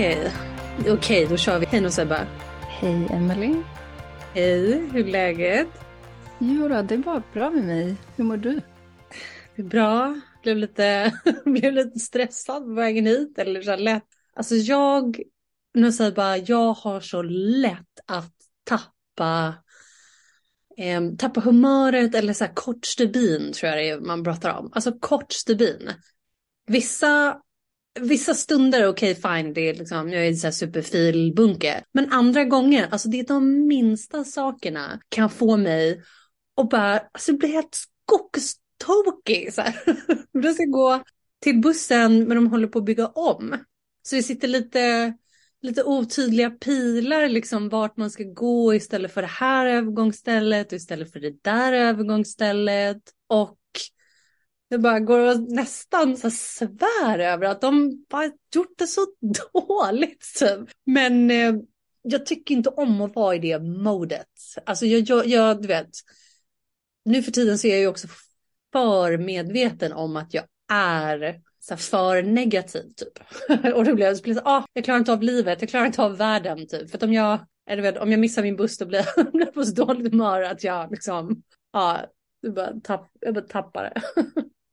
[0.00, 0.32] Okej,
[0.88, 1.66] okej då kör vi.
[1.66, 2.26] Hej Noseba.
[2.60, 3.54] Hej Emily.
[4.34, 5.68] Hej, hur är läget?
[6.38, 7.96] Jo då, det är bara bra med mig.
[8.16, 8.60] Hur mår du?
[9.56, 10.20] Det är bra.
[10.42, 11.12] Blev lite,
[11.44, 13.38] blev lite stressad på vägen hit.
[13.38, 14.04] Eller så lätt.
[14.34, 15.20] Alltså jag,
[15.74, 19.54] Noseba, jag har så lätt att tappa
[20.76, 24.70] eh, tappa humöret eller så här kort stubin tror jag det är man pratar om.
[24.72, 25.92] Alltså kort stubin.
[26.66, 27.40] Vissa
[27.98, 31.84] Vissa stunder, okej okay, fine, det är liksom, jag är så superfil superfilbunke.
[31.92, 36.02] Men andra gånger, alltså det är de minsta sakerna kan få mig
[36.56, 39.54] att bara, alltså bli helt skogstokig.
[39.54, 39.74] Så här.
[40.32, 41.02] Jag ska gå
[41.40, 43.56] till bussen men de håller på att bygga om.
[44.02, 45.14] Så det sitter lite,
[45.62, 51.12] lite otydliga pilar liksom vart man ska gå istället för det här övergångsstället och istället
[51.12, 53.02] för det där övergångsstället.
[53.28, 53.56] Och
[54.72, 59.06] jag bara går och nästan så svär över att de bara gjort det så
[59.52, 60.26] dåligt.
[60.38, 60.68] typ.
[60.86, 61.54] Men eh,
[62.02, 64.26] jag tycker inte om att vara i det modet.
[64.66, 65.90] Alltså jag, jag, jag, du vet,
[67.04, 68.08] nu för tiden så är jag ju också
[68.72, 73.18] för medveten om att jag är så för negativ typ.
[73.74, 76.16] och då blir jag så, ah, jag klarar inte av livet, jag klarar inte av
[76.16, 76.90] världen typ.
[76.90, 77.40] För att om jag, eh,
[77.70, 80.64] eller vet, om jag missar min buss då blir jag på så dåligt humör att
[80.64, 82.00] jag liksom, ja,
[82.40, 84.02] jag bara, tapp, jag bara tappar det.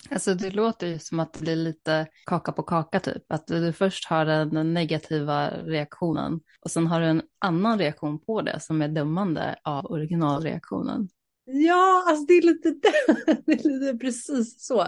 [0.10, 3.32] Alltså det låter ju som att det blir lite kaka på kaka typ.
[3.32, 8.42] Att du först har den negativa reaktionen och sen har du en annan reaktion på
[8.42, 11.10] det som är dömande av originalreaktionen.
[11.46, 12.70] Ja, alltså det är lite,
[13.46, 14.88] det är lite precis så.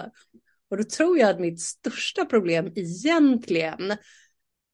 [0.70, 3.98] Och då tror jag att mitt största problem egentligen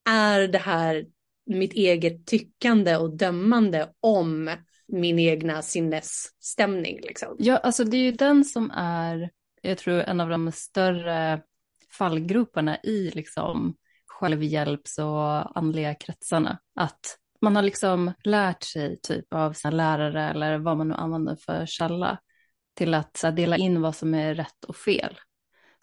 [0.10, 1.06] är det här
[1.46, 4.52] mitt eget tyckande och dömande om
[4.88, 7.00] min egna sinnesstämning.
[7.02, 7.36] Liksom.
[7.40, 9.30] Ja, alltså det är ju den som är
[9.66, 11.42] jag tror en av de större
[11.92, 16.60] fallgroparna i liksom självhjälps och andliga kretsarna.
[16.76, 21.36] Att man har liksom lärt sig typ av sina lärare eller vad man nu använder
[21.36, 22.20] för källa
[22.74, 25.20] till att så här, dela in vad som är rätt och fel.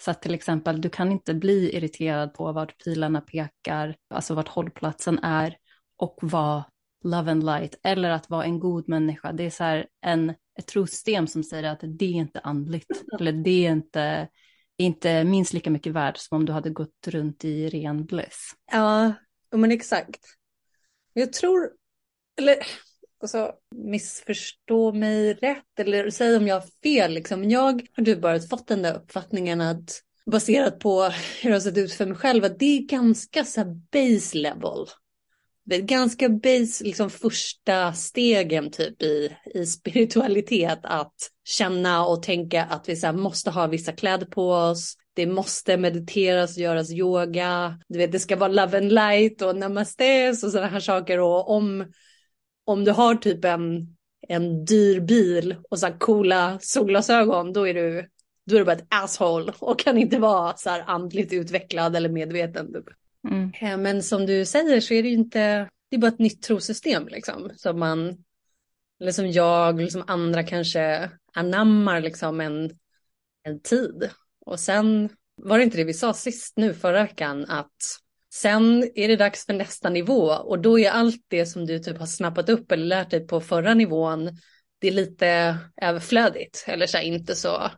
[0.04, 4.49] Så att till exempel du kan inte bli irriterad på vart pilarna pekar, alltså vart
[4.49, 5.56] hållplatsen är
[5.97, 6.64] och vara
[7.04, 9.32] love and light eller att vara en god människa.
[9.32, 12.91] Det är så här en, ett trosystem som säger att det är inte andligt
[13.21, 14.29] eller det är inte,
[14.77, 18.53] inte minst lika mycket värt som om du hade gått runt i ren bliss.
[18.73, 19.12] Ja,
[19.53, 20.21] men exakt.
[21.12, 21.71] Jag tror,
[22.39, 22.57] eller
[23.21, 27.51] alltså, missförstå mig rätt eller säg om jag har fel liksom.
[27.51, 31.03] Jag har du bara fått den där uppfattningen att baserat på
[31.43, 34.87] hur det har sett ut för mig själv att det är ganska så base level
[35.65, 41.15] ganska base, liksom första stegen typ i, i spiritualitet att
[41.45, 44.97] känna och tänka att vi så måste ha vissa kläder på oss.
[45.15, 47.78] Det måste mediteras och göras yoga.
[47.89, 51.21] Du vet, det ska vara love and light och namastes och sådana här saker.
[51.21, 51.93] Och om,
[52.65, 53.97] om du har typ en,
[54.29, 58.09] en dyr bil och så här coola solglasögon, då är du
[58.47, 62.09] då är du bara ett asshole och kan inte vara så här andligt utvecklad eller
[62.09, 62.73] medveten.
[62.73, 62.84] Typ.
[63.28, 63.53] Mm.
[63.60, 66.43] Eh, men som du säger så är det ju inte, det är bara ett nytt
[66.43, 67.50] trosystem liksom.
[67.56, 68.25] Som man,
[69.00, 72.71] eller som jag, eller som andra kanske anammar liksom en,
[73.43, 74.11] en tid.
[74.47, 77.77] Och sen var det inte det vi sa sist nu förra veckan att
[78.34, 81.99] sen är det dags för nästa nivå och då är allt det som du typ
[81.99, 84.31] har snappat upp eller lärt dig på förra nivån
[84.79, 87.70] det är lite överflödigt eller så här, inte så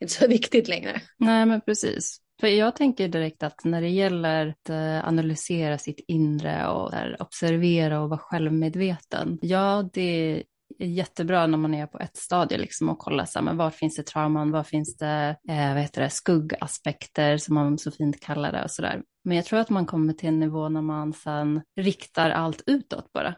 [0.00, 1.02] inte så viktigt längre.
[1.16, 2.21] Nej men precis.
[2.42, 8.00] För jag tänker direkt att när det gäller att eh, analysera sitt inre och observera
[8.00, 9.38] och vara självmedveten.
[9.42, 10.42] Ja, det är
[10.78, 13.96] jättebra när man är på ett stadie liksom och kollar så här, men var finns
[13.96, 18.52] det trauman, var finns det, eh, vad heter det skuggaspekter som man så fint kallar
[18.52, 19.02] det och sådär.
[19.24, 23.12] Men jag tror att man kommer till en nivå när man sen riktar allt utåt
[23.12, 23.34] bara.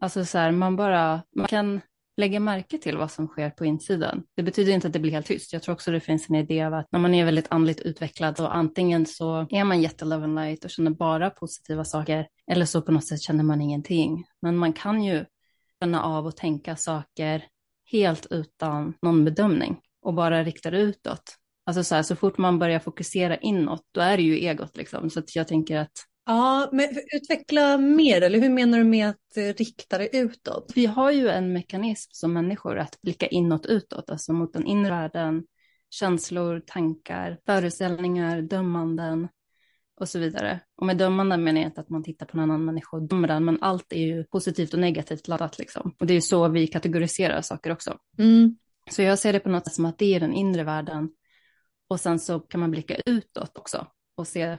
[0.00, 1.80] Alltså så här, man bara, man kan
[2.16, 4.22] lägga märke till vad som sker på insidan.
[4.36, 5.52] Det betyder inte att det blir helt tyst.
[5.52, 8.36] Jag tror också det finns en idé av att när man är väldigt andligt utvecklad
[8.36, 12.82] så antingen så är man jättelove and light och känner bara positiva saker Eller så
[12.82, 14.24] på något sätt känner man ingenting.
[14.42, 15.24] Men man kan ju
[15.80, 17.44] känna av och tänka saker
[17.92, 21.36] helt utan någon bedömning och bara rikta det utåt.
[21.66, 25.10] Alltså så här, så fort man börjar fokusera inåt, då är det ju egot liksom.
[25.10, 29.36] Så att jag tänker att Ja, men utveckla mer, eller hur menar du med att
[29.36, 30.72] eh, rikta det utåt?
[30.74, 34.90] Vi har ju en mekanism som människor att blicka inåt utåt, alltså mot den inre
[34.90, 35.44] världen,
[35.90, 39.28] känslor, tankar, föreställningar, dömanden
[40.00, 40.60] och så vidare.
[40.76, 43.28] Och med dömanden menar jag inte att man tittar på en annan människa och dömer
[43.28, 45.94] den, men allt är ju positivt och negativt laddat liksom.
[46.00, 47.98] Och det är ju så vi kategoriserar saker också.
[48.18, 48.56] Mm.
[48.90, 51.10] Så jag ser det på något sätt som att det är den inre världen.
[51.88, 53.86] Och sen så kan man blicka utåt också
[54.16, 54.58] och se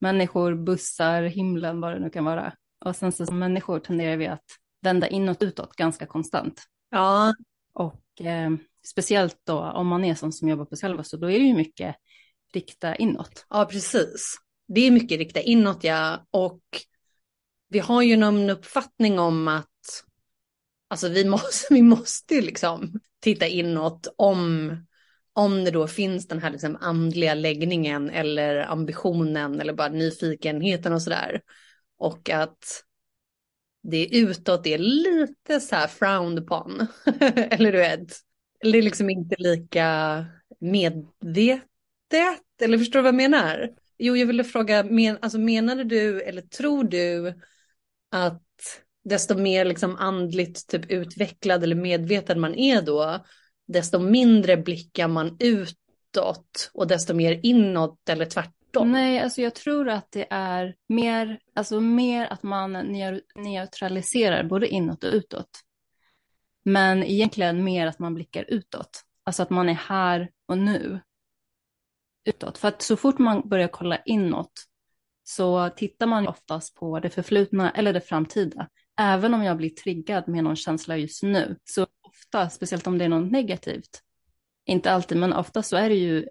[0.00, 2.52] människor, bussar, himlen, vad det nu kan vara.
[2.84, 4.44] Och sen så som människor tenderar vi att
[4.82, 6.62] vända inåt utåt ganska konstant.
[6.90, 7.34] Ja.
[7.72, 8.50] Och eh,
[8.86, 11.54] speciellt då om man är sån som jobbar på själva så då är det ju
[11.54, 11.96] mycket
[12.52, 13.46] rikta inåt.
[13.50, 14.36] Ja, precis.
[14.68, 16.26] Det är mycket rikta inåt, ja.
[16.30, 16.62] Och
[17.68, 19.66] vi har ju någon uppfattning om att
[20.88, 24.76] alltså vi måste, vi måste liksom titta inåt om
[25.32, 31.02] om det då finns den här liksom andliga läggningen eller ambitionen eller bara nyfikenheten och
[31.02, 31.40] sådär.
[31.98, 32.84] Och att
[33.82, 36.86] det utåt är lite så här frowned upon.
[37.34, 38.12] eller du vet,
[38.60, 40.24] det är liksom inte lika
[40.58, 41.62] medvetet.
[42.62, 43.70] Eller förstår du vad jag menar?
[43.98, 47.34] Jo, jag ville fråga, men, alltså menade du eller tror du
[48.10, 48.42] att
[49.04, 53.24] desto mer liksom andligt typ utvecklad eller medveten man är då,
[53.72, 58.92] desto mindre blickar man utåt och desto mer inåt eller tvärtom.
[58.92, 62.72] Nej, alltså jag tror att det är mer, alltså mer att man
[63.34, 65.50] neutraliserar både inåt och utåt.
[66.64, 69.04] Men egentligen mer att man blickar utåt.
[69.24, 71.00] Alltså att man är här och nu.
[72.24, 72.58] Utåt.
[72.58, 74.52] För att så fort man börjar kolla inåt
[75.24, 78.68] så tittar man oftast på det förflutna eller det framtida.
[79.00, 83.04] Även om jag blir triggad med någon känsla just nu så ofta, speciellt om det
[83.04, 84.00] är något negativt,
[84.66, 86.26] inte alltid, men ofta så är det ju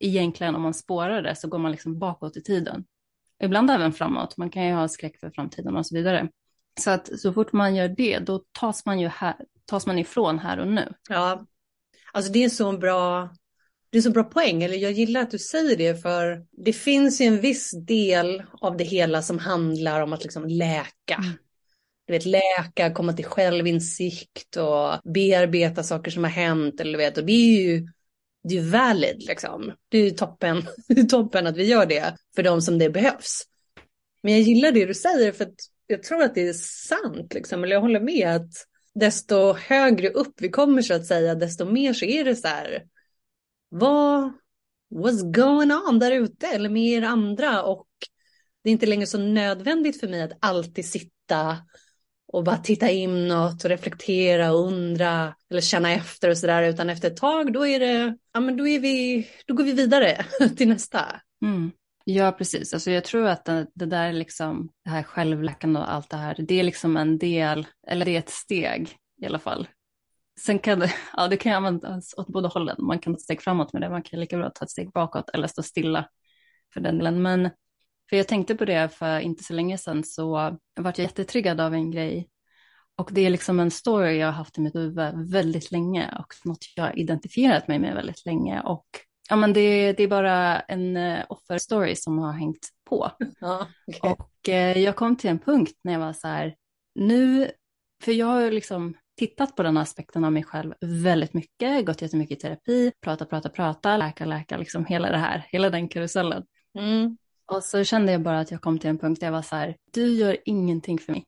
[0.00, 2.84] egentligen om man spårar det så går man liksom bakåt i tiden.
[3.42, 6.28] Ibland även framåt, man kan ju ha skräck för framtiden och så vidare.
[6.80, 10.38] Så att så fort man gör det, då tas man ju här, tas man ifrån
[10.38, 10.92] här och nu.
[11.08, 11.46] Ja,
[12.12, 13.30] alltså det är så bra,
[13.90, 17.20] det är så bra poäng, eller jag gillar att du säger det, för det finns
[17.20, 21.14] ju en viss del av det hela som handlar om att liksom läka.
[21.14, 21.32] Mm
[22.10, 26.80] du vet, läka, komma till självinsikt och bearbeta saker som har hänt.
[26.80, 27.88] Eller, vet, och det är ju
[28.42, 29.72] det är valid liksom.
[29.88, 30.62] Det är ju toppen,
[31.10, 33.42] toppen att vi gör det för de som det behövs.
[34.22, 35.54] Men jag gillar det du säger för att
[35.86, 37.64] jag tror att det är sant liksom.
[37.64, 38.52] Eller jag håller med att
[38.94, 42.84] desto högre upp vi kommer så att säga, desto mer så är det så här.
[43.68, 44.32] Vad,
[44.94, 47.86] what's going on där ute eller med er andra och
[48.62, 51.56] det är inte längre så nödvändigt för mig att alltid sitta
[52.32, 57.10] och bara titta inåt och reflektera och undra eller känna efter och sådär utan efter
[57.10, 60.24] ett tag då är det, ja men då är vi, då går vi vidare
[60.56, 61.20] till nästa.
[61.42, 61.70] Mm.
[62.04, 62.74] Ja, precis.
[62.74, 66.36] Alltså jag tror att det, det där liksom, det här självläkande och allt det här,
[66.38, 69.68] det är liksom en del, eller det är ett steg i alla fall.
[70.40, 72.76] Sen kan det, ja det kan användas åt båda hållen.
[72.78, 74.92] Man kan ta ett steg framåt med det, man kan lika bra ta ett steg
[74.92, 76.08] bakåt eller stå stilla
[76.74, 77.22] för den delen.
[77.22, 77.50] Men
[78.10, 81.74] för jag tänkte på det för inte så länge sedan så vart jag jättetriggad av
[81.74, 82.28] en grej.
[82.96, 86.34] Och det är liksom en story jag har haft i mitt huvud väldigt länge och
[86.44, 88.60] något jag har identifierat mig med väldigt länge.
[88.60, 88.86] Och
[89.28, 93.10] ja, men det, det är bara en uh, offerstory som har hängt på.
[93.40, 94.10] Ja, okay.
[94.10, 96.54] Och uh, jag kom till en punkt när jag var så här,
[96.94, 97.50] nu,
[98.02, 102.38] för jag har liksom tittat på den aspekten av mig själv väldigt mycket, gått jättemycket
[102.38, 106.44] i terapi, prata, prata, prata, läka, läka, liksom hela det här, hela den karusellen.
[106.78, 107.16] Mm.
[107.50, 109.56] Och så kände jag bara att jag kom till en punkt där jag var så
[109.56, 111.26] här, du gör ingenting för mig.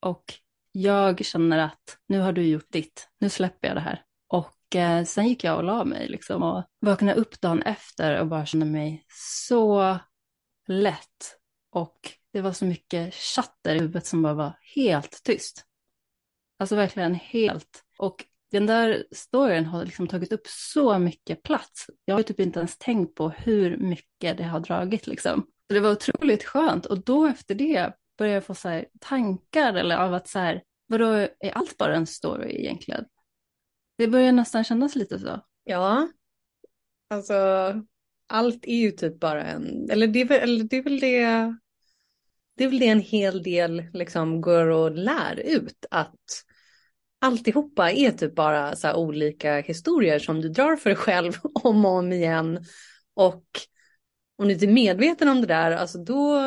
[0.00, 0.24] Och
[0.72, 4.02] jag känner att nu har du gjort ditt, nu släpper jag det här.
[4.28, 8.26] Och eh, sen gick jag och la mig liksom och vaknade upp dagen efter och
[8.26, 9.98] bara kände mig så
[10.66, 11.38] lätt.
[11.70, 15.64] Och det var så mycket chatter i huvudet som bara var helt tyst.
[16.58, 17.84] Alltså verkligen helt.
[17.98, 21.86] Och den där storyn har liksom tagit upp så mycket plats.
[22.04, 25.46] Jag har typ inte ens tänkt på hur mycket det har dragit liksom.
[25.68, 29.74] Så det var otroligt skönt och då efter det började jag få så här tankar
[29.74, 33.04] eller av att så här, vadå, är allt bara en story egentligen?
[33.98, 35.40] Det börjar nästan kännas lite så.
[35.64, 36.08] Ja,
[37.10, 37.34] alltså
[38.26, 41.20] allt är ju typ bara en, eller det är väl, eller det, är väl det,
[42.56, 46.44] det är väl det en hel del liksom går och lär ut att
[47.26, 51.92] alltihopa är typ bara så olika historier som du drar för dig själv om och
[51.92, 52.64] om igen.
[53.14, 53.44] Och
[54.38, 56.40] om du inte är medveten om det där, alltså då,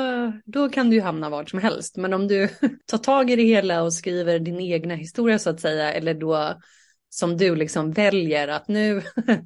[0.45, 1.97] då kan du ju hamna vart som helst.
[1.97, 2.49] Men om du
[2.85, 6.59] tar tag i det hela och skriver din egna historia så att säga, eller då
[7.09, 9.01] som du liksom väljer att nu,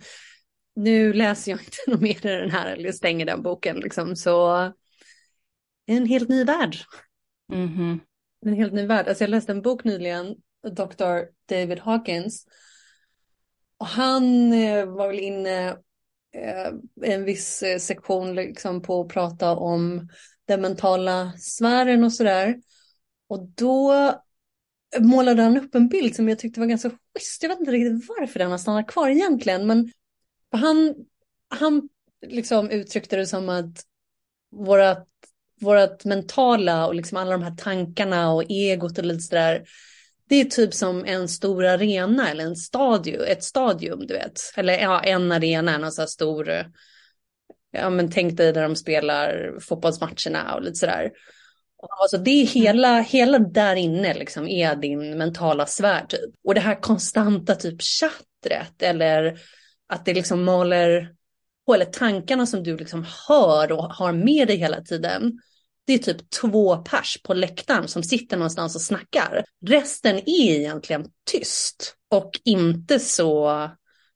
[0.76, 4.72] nu läser jag inte något mer i den här eller stänger den boken liksom, så
[5.86, 6.78] en helt ny värld.
[7.54, 8.00] Mm -hmm.
[8.46, 9.08] En helt ny värld.
[9.08, 10.36] Alltså jag läste en bok nyligen,
[10.72, 11.20] Dr.
[11.50, 12.46] David Hawkins.
[13.78, 15.70] Och han eh, var väl inne
[16.34, 20.10] eh, en viss eh, sektion liksom på att prata om
[20.48, 22.56] den mentala sfären och sådär.
[23.28, 24.12] Och då
[25.00, 27.44] målade han upp en bild som jag tyckte var ganska schysst.
[27.44, 29.92] Jag vet inte riktigt varför den har stannat kvar egentligen, men
[30.52, 30.96] han,
[31.48, 31.90] han
[32.28, 33.84] liksom uttryckte det som att
[34.52, 35.08] vårat,
[35.62, 39.66] vårat mentala och liksom alla de här tankarna och egot och lite sådär,
[40.34, 44.42] det är typ som en stor arena eller en stadion, ett stadium, du vet.
[44.56, 46.50] Eller ja, en arena, en sån här stor,
[47.72, 51.12] ja men tänk dig där de spelar fotbollsmatcherna och lite sådär.
[52.02, 56.36] Alltså det är hela, hela där inne liksom är din mentala sfär typ.
[56.44, 59.40] Och det här konstanta typ chattret eller
[59.88, 61.16] att det liksom maler
[61.66, 65.40] på, eller tankarna som du liksom hör och har med dig hela tiden.
[65.86, 69.46] Det är typ två pers på läktaren som sitter någonstans och snackar.
[69.66, 73.70] Resten är egentligen tyst och inte så,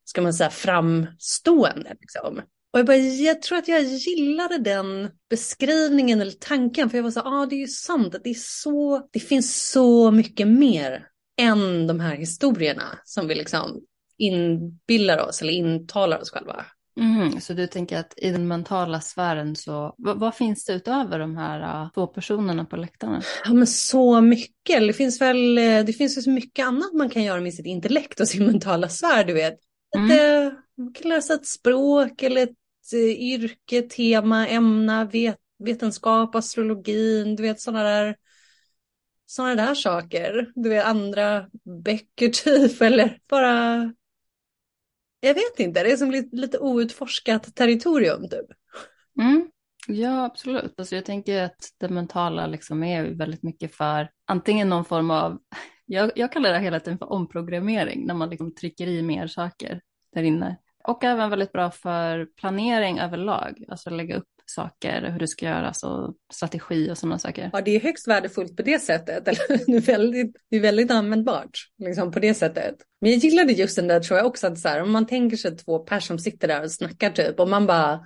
[0.03, 1.95] ska man säga, framstående.
[1.99, 2.41] Liksom.
[2.73, 7.11] Och jag, bara, jag tror att jag gillade den beskrivningen eller tanken, för jag var
[7.11, 11.07] så ja ah, det är ju sant, det, är så, det finns så mycket mer
[11.41, 13.81] än de här historierna som vi liksom
[14.17, 16.65] inbillar oss eller intalar oss själva.
[16.97, 21.19] Mm, så du tänker att i den mentala sfären så, vad, vad finns det utöver
[21.19, 23.21] de här uh, två personerna på läktarna?
[23.43, 27.23] Ja men så mycket, det finns väl, eh, det finns så mycket annat man kan
[27.23, 29.59] göra med sitt intellekt och sin mentala sfär, du vet.
[29.97, 30.05] Mm.
[30.05, 36.35] Att, uh, man kan läsa ett språk eller ett uh, yrke, tema, ämna, vet, vetenskap,
[36.35, 38.15] astrologin, du vet sådana där
[39.27, 40.51] sådana där saker.
[40.55, 41.45] Du vet andra
[41.83, 43.93] böcker typ eller bara
[45.19, 48.45] jag vet inte, det är som lite, lite outforskat territorium typ.
[49.19, 49.51] Mm.
[49.87, 50.79] Ja, absolut.
[50.79, 55.39] Alltså jag tänker att det mentala liksom är väldigt mycket för antingen någon form av,
[55.85, 59.81] jag, jag kallar det hela tiden för omprogrammering, när man liksom trycker i mer saker
[60.13, 60.57] där inne.
[60.83, 65.83] Och även väldigt bra för planering överlag, alltså lägga upp saker, hur det ska göras
[65.83, 67.49] och strategi och sådana saker.
[67.53, 69.27] Ja, det är högst värdefullt på det sättet.
[69.27, 72.75] Eller, det, är väldigt, det är väldigt användbart liksom, på det sättet.
[73.01, 75.37] Men jag gillade just den där tror jag också att så här, om man tänker
[75.37, 78.05] sig två personer som sitter där och snackar typ och man bara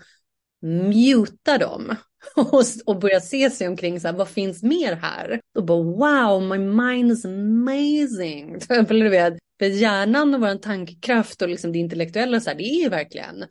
[0.62, 1.96] mutar dem
[2.36, 5.42] och, och börjar se sig omkring så här, vad finns mer här?
[5.56, 8.60] Och bara wow, my mind is amazing.
[8.70, 12.64] Eller du vet, för hjärnan och vår tankekraft och liksom det intellektuella så här, det
[12.64, 13.46] är verkligen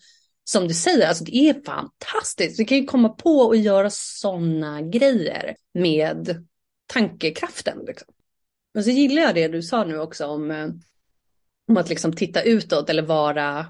[0.50, 2.60] som du säger, alltså det är fantastiskt.
[2.60, 6.46] Vi kan ju komma på och göra sådana grejer med
[6.86, 7.78] tankekraften.
[7.86, 8.08] Liksom.
[8.74, 10.68] Men så gillar jag det du sa nu också om, eh,
[11.68, 13.66] om att liksom titta utåt eller vara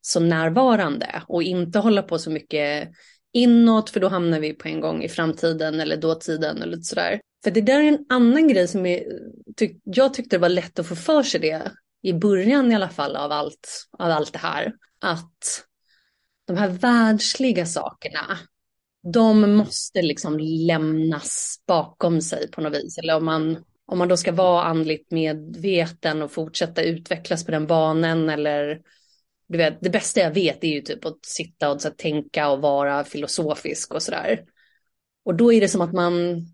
[0.00, 2.88] så närvarande och inte hålla på så mycket
[3.32, 7.20] inåt för då hamnar vi på en gång i framtiden eller dåtiden eller lite sådär.
[7.44, 9.04] För det där är en annan grej som är,
[9.56, 12.88] tyck, jag tyckte det var lätt att få för sig det i början i alla
[12.88, 14.72] fall av allt, av allt det här.
[15.00, 15.64] Att
[16.44, 18.38] de här världsliga sakerna,
[19.12, 22.98] de måste liksom lämnas bakom sig på något vis.
[22.98, 27.66] Eller om man, om man då ska vara andligt medveten och fortsätta utvecklas på den
[27.66, 28.80] banan eller
[29.48, 32.48] du vet, det bästa jag vet är ju typ att sitta och så här, tänka
[32.48, 34.44] och vara filosofisk och sådär.
[35.24, 36.46] Och då är det som att man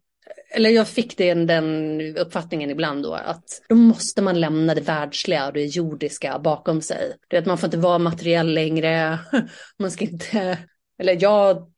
[0.50, 5.46] eller jag fick den, den uppfattningen ibland då, att då måste man lämna det världsliga
[5.46, 7.16] och det jordiska bakom sig.
[7.28, 9.18] Du vet, man får inte vara materiell längre,
[9.78, 10.58] man ska inte,
[10.98, 11.70] eller jag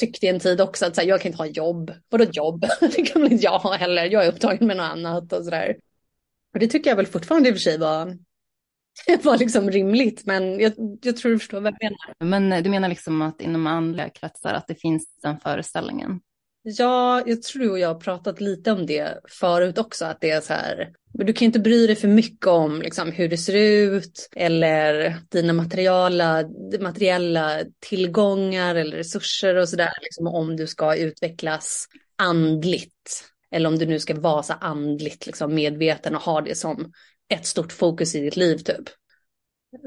[0.00, 1.92] tyckte en tid också att så här, jag kan inte ha jobb.
[2.08, 2.64] Vadå jobb?
[2.80, 4.04] Det kan väl inte jag ha heller.
[4.04, 5.76] Jag är upptagen med något annat och sådär.
[6.54, 8.18] Och det tycker jag väl fortfarande i och för sig var,
[9.22, 10.26] var liksom rimligt.
[10.26, 12.40] Men jag, jag tror du förstår vad jag menar.
[12.40, 16.20] Men du menar liksom att inom andliga kretsar att det finns den föreställningen?
[16.62, 20.52] Ja, jag tror jag har pratat lite om det förut också, att det är så
[20.52, 24.28] här, men du kan inte bry dig för mycket om liksom, hur det ser ut
[24.36, 26.44] eller dina materiella,
[26.80, 31.86] materiella tillgångar eller resurser och sådär, liksom, om du ska utvecklas
[32.16, 33.24] andligt.
[33.50, 36.92] Eller om du nu ska vara så andligt liksom, medveten och ha det som
[37.34, 38.88] ett stort fokus i ditt liv typ.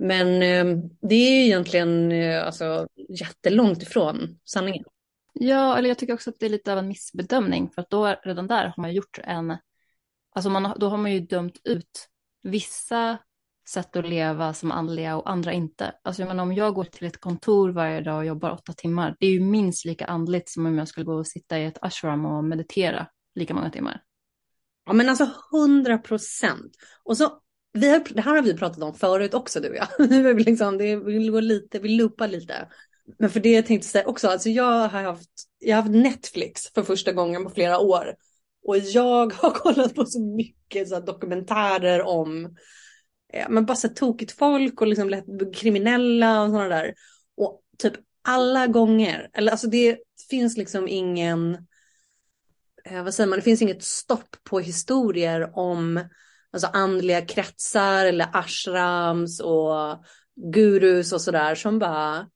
[0.01, 4.84] Men eh, det är ju egentligen eh, alltså, jättelångt ifrån sanningen.
[5.34, 8.16] Ja, eller jag tycker också att det är lite av en missbedömning för att då
[8.24, 9.58] redan där har man gjort en,
[10.36, 12.10] alltså man, då har man ju dömt ut
[12.44, 13.18] vissa
[13.70, 15.94] sätt att leva som andliga och andra inte.
[16.04, 19.16] Alltså jag menar, om jag går till ett kontor varje dag och jobbar åtta timmar,
[19.20, 21.78] det är ju minst lika andligt som om jag skulle gå och sitta i ett
[21.82, 24.02] ashram och meditera lika många timmar.
[24.86, 26.75] Ja men alltså hundra procent.
[27.04, 27.40] Och så,
[27.74, 29.88] vi har, det här har vi pratat om förut också du och jag.
[30.00, 32.68] Nu liksom, är vi liksom, det vill går lite, vi loopar lite.
[33.19, 35.29] Men för det jag tänkte säga också, alltså jag har haft,
[35.60, 38.15] jag har haft Netflix för första gången på flera år.
[38.63, 42.55] Och jag har kollat på så mycket så dokumentärer om
[43.33, 46.93] ja, men bara så tokigt folk och liksom lätt kriminella och sådana där.
[47.38, 49.98] Och typ alla gånger, eller alltså det
[50.29, 51.57] finns liksom ingen,
[52.86, 56.10] eh, vad säger man, det finns inget stopp på historier om
[56.51, 60.05] alltså andliga kretsar eller ashrams och
[60.53, 62.27] gurus och sådär som bara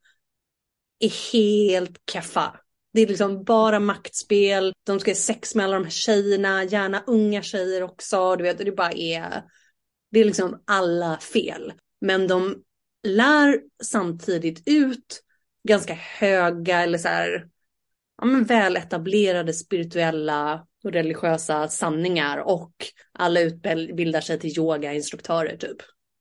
[0.99, 2.59] är helt kaffa.
[2.93, 7.03] Det är liksom bara maktspel, de ska ha sex med alla de här tjejerna, gärna
[7.07, 9.43] unga tjejer också, du vet, och det bara är,
[10.11, 11.73] det är liksom alla fel.
[12.01, 12.63] Men de
[13.03, 15.23] lär samtidigt ut
[15.67, 17.47] ganska höga eller så här,
[18.17, 22.73] ja men väletablerade spirituella och religiösa sanningar och
[23.11, 25.77] alla utbildar sig till yogainstruktörer typ.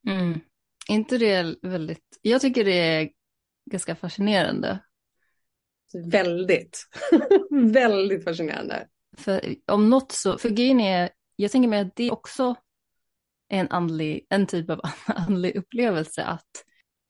[0.09, 0.41] Mm.
[0.89, 3.09] inte det väldigt, jag tycker det är
[3.71, 4.79] ganska fascinerande.
[6.11, 6.89] Väldigt,
[7.73, 8.87] väldigt fascinerande.
[9.17, 12.55] För om något så, för grejen är, jag tänker mig att det också
[13.49, 16.51] är en, andlig, en typ av andlig upplevelse att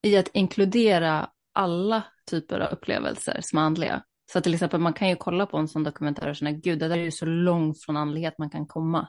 [0.02, 4.02] i att inkludera alla typer av upplevelser som är andliga.
[4.32, 6.88] Så till exempel man kan ju kolla på en sån dokumentär och känna, gud det
[6.88, 9.08] där är ju så långt från andlighet man kan komma.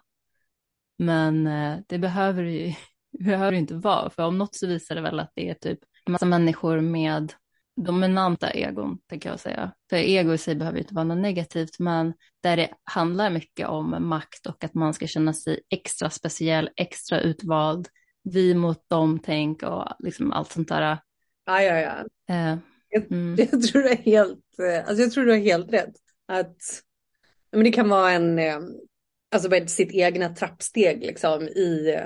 [0.98, 2.74] Men eh, det behöver ju
[3.26, 5.80] behöver inte vara, för om något så visar det väl att det är typ
[6.12, 7.34] massa människor med
[7.78, 9.72] dominanta egon, tänker jag säga.
[9.90, 14.08] För ego i sig behöver inte vara något negativt, men där det handlar mycket om
[14.08, 17.88] makt och att man ska känna sig extra speciell, extra utvald,
[18.24, 21.00] vi mot dem tänk och liksom allt sånt där.
[21.46, 22.06] Ja, ja, ja.
[22.36, 22.58] Eh,
[22.90, 23.36] jag, mm.
[23.52, 25.94] jag, tror du är helt, eh, alltså jag tror du har helt rätt.
[26.28, 26.58] Att
[27.52, 28.60] men det kan vara en, eh,
[29.32, 32.00] alltså sitt egna trappsteg liksom i,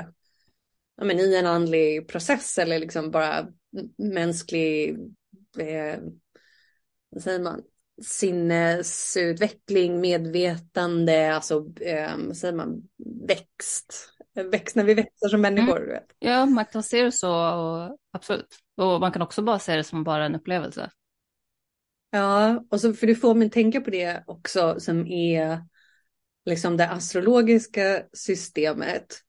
[0.97, 3.47] ja, men i en andlig process eller liksom bara
[3.97, 4.89] mänsklig
[5.59, 5.99] eh,
[7.09, 7.61] vad säger man,
[8.03, 12.81] sinnesutveckling, medvetande, alltså eh, vad säger man,
[13.27, 14.07] växt.
[14.51, 15.89] Växt när vi växer som människor.
[15.89, 16.03] Mm.
[16.19, 18.57] Ja, man kan se det så, och, absolut.
[18.77, 20.91] Och man kan också bara se det som bara en upplevelse.
[22.09, 25.59] Ja, och så för du får mig tänka på det också som är
[26.45, 29.21] liksom det astrologiska systemet.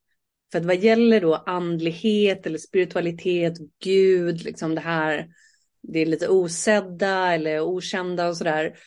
[0.53, 5.27] För att vad gäller då andlighet eller spiritualitet, Gud, liksom det här
[5.81, 8.77] det är lite osedda eller okända och sådär.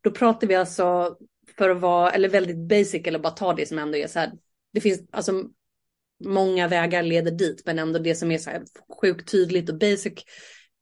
[0.00, 1.16] Då pratar vi alltså
[1.58, 4.32] för att vara, eller väldigt basic, eller bara ta det som ändå är så här.
[4.72, 5.44] Det finns alltså
[6.24, 8.62] många vägar leder dit, men ändå det som är så här
[9.00, 10.12] sjukt tydligt och basic.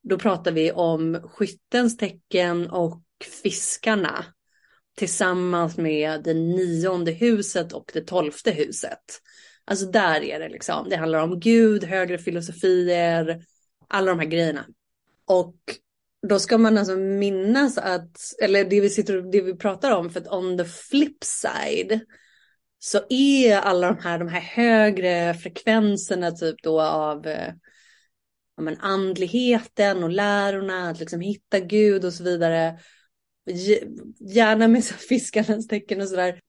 [0.03, 3.03] Då pratar vi om skyttens tecken och
[3.43, 4.25] fiskarna
[4.97, 9.21] tillsammans med det nionde huset och det tolfte huset.
[9.65, 13.41] Alltså där är det liksom, det handlar om Gud, högre filosofier,
[13.87, 14.65] alla de här grejerna.
[15.25, 15.55] Och
[16.27, 20.19] då ska man alltså minnas att, eller det vi, sitter, det vi pratar om, för
[20.19, 21.99] att on the flip side
[22.79, 27.53] så är alla de här, de här högre frekvenserna typ då av eh,
[28.57, 32.79] ja, men andligheten och lärorna, att liksom hitta Gud och så vidare.
[34.19, 36.39] Gärna med så fiskarnas tecken och sådär.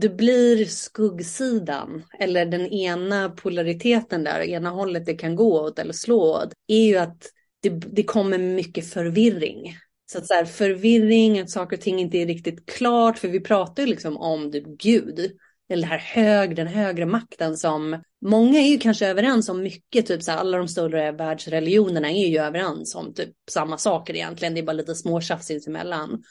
[0.00, 5.92] Det blir skuggsidan, eller den ena polariteten där, ena hållet det kan gå åt eller
[5.92, 7.30] slå åt, är ju att
[7.62, 9.76] det, det kommer mycket förvirring.
[10.12, 13.40] Så att så här, förvirring, att saker och ting inte är riktigt klart, för vi
[13.40, 15.32] pratar ju liksom om typ Gud,
[15.68, 20.06] eller det här hög, den högre makten som många är ju kanske överens om mycket,
[20.06, 24.54] typ så här, alla de större världsreligionerna är ju överens om typ samma saker egentligen,
[24.54, 26.22] det är bara lite småtjafs sinsemellan.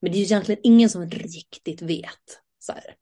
[0.00, 2.40] Men det är ju egentligen ingen som riktigt vet.
[2.58, 2.94] Så här.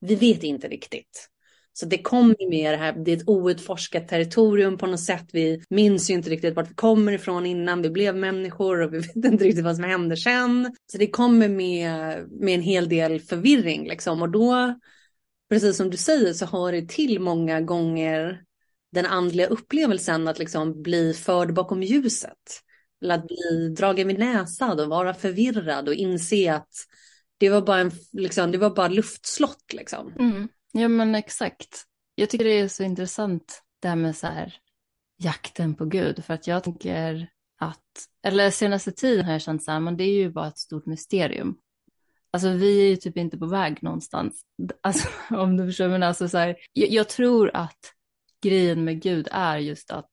[0.00, 1.28] Vi vet inte riktigt.
[1.72, 5.26] Så det kommer med det här, det är ett outforskat territorium på något sätt.
[5.32, 8.98] Vi minns ju inte riktigt vart vi kommer ifrån innan vi blev människor och vi
[9.14, 10.74] vet inte riktigt vad som händer sen.
[10.92, 14.78] Så det kommer med, med en hel del förvirring liksom och då,
[15.50, 18.42] precis som du säger, så har det till många gånger
[18.92, 22.62] den andliga upplevelsen att liksom bli förd bakom ljuset.
[23.02, 26.72] Eller att bli dragen vid näsan och vara förvirrad och inse att
[27.38, 30.12] det var bara, en, liksom, det var bara luftslott liksom.
[30.18, 30.48] Mm.
[30.72, 31.84] Ja men exakt.
[32.14, 34.54] Jag tycker det är så intressant det här med så här
[35.18, 36.24] jakten på Gud.
[36.24, 37.28] För att jag tänker
[37.60, 40.58] att, eller senaste tiden har jag känt så här, men det är ju bara ett
[40.58, 41.56] stort mysterium.
[42.30, 44.42] Alltså vi är ju typ inte på väg någonstans.
[44.80, 47.94] Alltså om du förstår, men alltså så här, jag, jag tror att
[48.42, 50.10] grejen med Gud är just att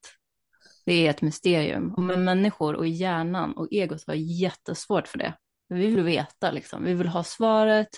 [0.86, 1.94] det är ett mysterium.
[1.94, 5.34] Och med människor och hjärnan och egot var jättesvårt för det.
[5.68, 6.84] Vi vill veta, liksom.
[6.84, 7.90] vi vill ha svaret,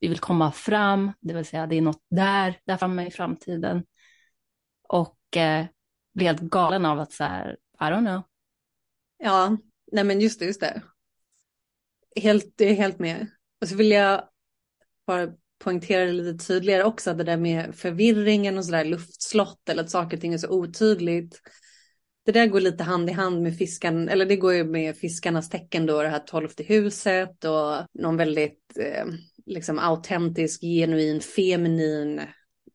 [0.00, 3.84] vi vill komma fram, det vill säga det är något där, där framme i framtiden.
[4.88, 5.66] Och eh,
[6.14, 8.22] blev helt galen av att så här, I don't know.
[9.18, 9.56] Ja,
[9.92, 10.82] nej men just det, just det.
[12.16, 13.26] Helt, det är helt med.
[13.60, 14.28] Och så vill jag
[15.06, 19.90] bara poängtera det lite tydligare också, det där med förvirringen och sådär luftslott eller att
[19.90, 21.40] saker och ting är så otydligt.
[22.24, 25.48] Det där går lite hand i hand med fiskan, eller det går ju med fiskarnas
[25.48, 29.04] tecken då, det här tolfte huset och någon väldigt eh,
[29.46, 32.20] liksom autentisk, genuin, feminin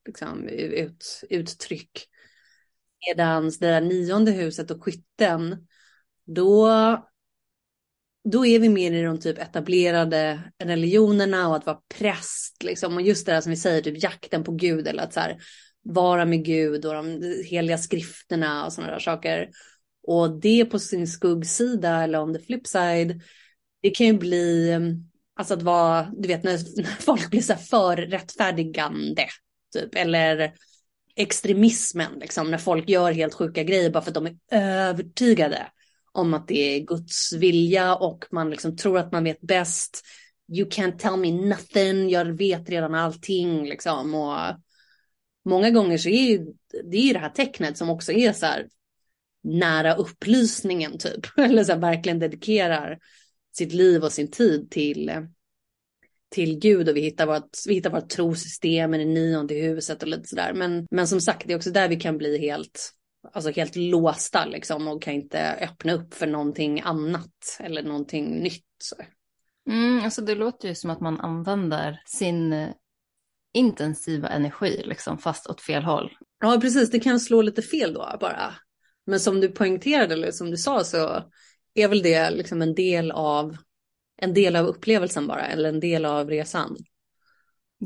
[0.05, 1.91] liksom, ut, uttryck.
[3.07, 5.67] Medan det där nionde huset och skytten,
[6.25, 6.67] då,
[8.31, 12.63] då är vi mer i de typ etablerade religionerna och att vara präst.
[12.63, 12.95] Liksom.
[12.95, 15.37] Och just det där som vi säger, typ jakten på Gud eller att så här,
[15.89, 19.49] vara med Gud och de heliga skrifterna och sådana där saker.
[20.07, 23.21] Och det på sin skuggsida eller on the flip side,
[23.81, 24.77] det kan ju bli,
[25.35, 29.25] alltså att vara, du vet när folk blir så här för rättfärdigande,
[29.73, 30.53] typ, eller
[31.15, 35.67] extremismen, liksom, när folk gör helt sjuka grejer bara för att de är övertygade
[36.11, 40.01] om att det är Guds vilja och man liksom tror att man vet bäst.
[40.51, 44.15] You can't tell me nothing, jag vet redan allting liksom.
[44.15, 44.55] Och
[45.49, 46.45] många gånger så är ju,
[46.83, 48.67] det är ju det här tecknet som också är så här
[49.43, 51.25] nära upplysningen typ.
[51.37, 52.99] Eller så här verkligen dedikerar
[53.57, 55.11] sitt liv och sin tid till,
[56.29, 60.09] till Gud och vi hittar vårt, vi hittar vårt trosystem i det nionde huset och
[60.09, 60.53] lite sådär.
[60.53, 62.91] Men, men som sagt, det är också där vi kan bli helt,
[63.33, 68.65] alltså helt låsta liksom och kan inte öppna upp för någonting annat eller någonting nytt.
[68.83, 68.95] Så.
[69.69, 72.73] Mm, alltså det låter ju som att man använder sin
[73.59, 76.11] intensiva energi, liksom, fast åt fel håll.
[76.39, 76.91] Ja, precis.
[76.91, 78.53] Det kan slå lite fel då bara.
[79.05, 81.23] Men som du poängterade, eller som du sa, så
[81.73, 83.57] är väl det liksom en del av
[84.21, 86.77] en del av upplevelsen bara, eller en del av resan.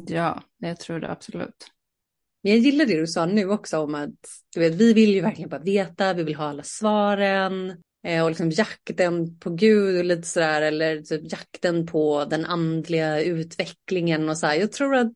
[0.07, 1.67] Ja, jag tror det absolut.
[2.43, 4.15] Men jag gillar det du sa nu också om att
[4.53, 7.83] du vet, vi vill ju verkligen bara veta, vi vill ha alla svaren.
[8.07, 13.21] Eh, och liksom jakten på Gud och lite sådär, eller typ jakten på den andliga
[13.21, 14.55] utvecklingen och så här.
[14.55, 15.15] Jag tror att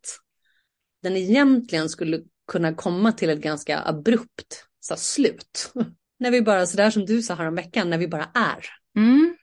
[1.04, 5.74] den egentligen skulle kunna komma till ett ganska abrupt så här, slut.
[6.20, 8.66] när vi bara, sådär som du sa häromveckan, när vi bara är.
[8.96, 9.38] Mm.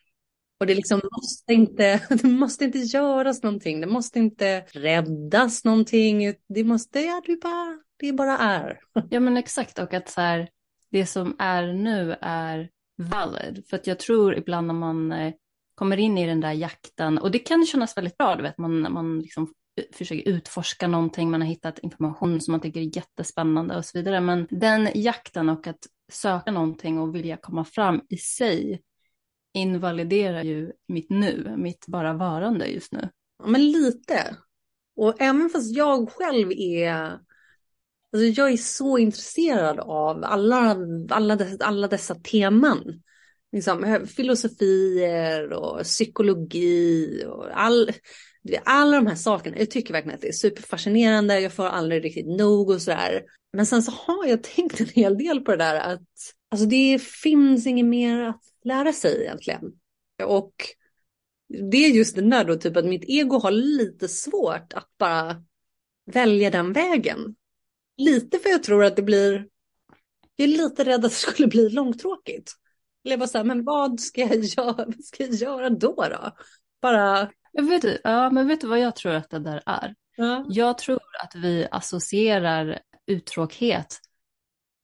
[0.61, 6.35] Och det liksom måste inte, det måste inte göras någonting, det måste inte räddas någonting,
[6.49, 8.81] det måste, ja, det bara, det bara är.
[9.11, 10.49] Ja men exakt, och att så här,
[10.91, 13.65] det som är nu är valid.
[13.71, 15.35] För att jag tror ibland när man eh,
[15.75, 18.93] kommer in i den där jakten, och det kan kännas väldigt bra, du vet, man,
[18.93, 19.53] man liksom
[19.93, 24.21] försöker utforska någonting, man har hittat information som man tycker är jättespännande och så vidare.
[24.21, 28.83] Men den jakten och att söka någonting och vilja komma fram i sig
[29.55, 33.09] invaliderar ju mitt nu, mitt bara varande just nu.
[33.39, 34.37] Ja, men lite.
[34.97, 36.93] Och även fast jag själv är,
[38.13, 40.77] alltså jag är så intresserad av alla,
[41.11, 43.03] alla, dessa, alla dessa teman.
[43.53, 47.91] Liksom, filosofier och psykologi och all,
[48.65, 52.27] alla de här sakerna, jag tycker verkligen att det är superfascinerande, jag får aldrig riktigt
[52.27, 53.25] nog och sådär.
[53.53, 56.03] Men sen så har jag tänkt en hel del på det där att
[56.51, 59.73] alltså det finns inget mer att lära sig egentligen.
[60.25, 60.55] Och
[61.71, 65.43] det är just den där då, typ att mitt ego har lite svårt att bara
[66.13, 67.35] välja den vägen.
[67.97, 69.47] Lite för jag tror att det blir,
[70.37, 72.53] jag är lite rädd att det skulle bli långtråkigt.
[73.05, 76.37] Eller bara så här, men vad ska jag göra, vad ska jag göra då då?
[76.83, 79.95] Bara jag vet, ja, men vet du vad jag tror att det där är?
[80.17, 80.45] Ja.
[80.49, 84.01] Jag tror att vi associerar uttråkhet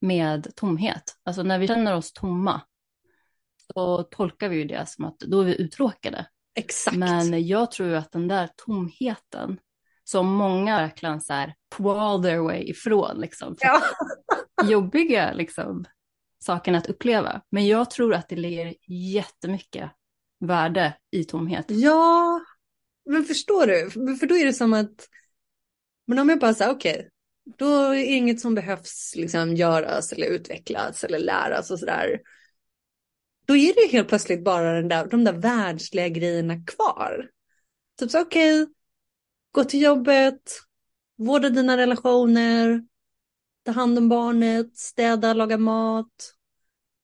[0.00, 1.16] med tomhet.
[1.24, 2.60] Alltså när vi känner oss tomma
[3.74, 6.26] så tolkar vi ju det som att då är vi uttråkade.
[6.54, 6.96] Exakt.
[6.96, 9.58] Men jag tror att den där tomheten
[10.04, 13.56] som många verkligen så här crawl their way ifrån, liksom.
[13.58, 13.82] Ja.
[14.70, 15.84] jobbiga liksom,
[16.44, 17.42] saken att uppleva.
[17.50, 19.90] Men jag tror att det ligger jättemycket
[20.40, 21.64] värde i tomhet.
[21.68, 22.40] Ja,
[23.10, 23.90] men förstår du?
[23.90, 25.08] För då är det som att,
[26.06, 27.08] men om jag bara säger okej, okay,
[27.56, 32.20] då är det inget som behövs liksom göras eller utvecklas eller läras och sådär.
[33.46, 37.30] Då är det ju helt plötsligt bara den där, de där världsliga grejerna kvar.
[37.98, 38.74] Typ så okej, okay,
[39.52, 40.60] gå till jobbet,
[41.16, 42.84] vårda dina relationer,
[43.64, 46.34] ta hand om barnet, städa, laga mat.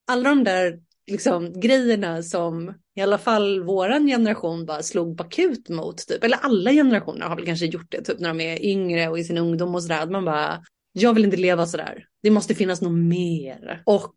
[0.07, 6.07] Alla de där liksom, grejerna som i alla fall våran generation bara slog bakut mot.
[6.09, 6.25] Typ.
[6.25, 9.25] Eller alla generationer har väl kanske gjort det typ när de är yngre och i
[9.25, 10.07] sin ungdom och sådär.
[10.07, 12.07] Man bara, jag vill inte leva sådär.
[12.23, 13.83] det måste finnas något mer.
[13.87, 14.14] Och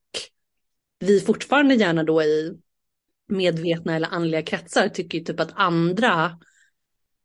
[0.99, 2.57] vi fortfarande gärna då i
[3.27, 6.39] medvetna eller andliga kretsar tycker ju typ att andra